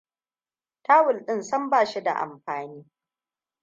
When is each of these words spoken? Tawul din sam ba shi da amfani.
Tawul 0.83 1.25
din 1.25 1.43
sam 1.43 1.69
ba 1.69 1.85
shi 1.85 2.01
da 2.03 2.13
amfani. 2.13 2.85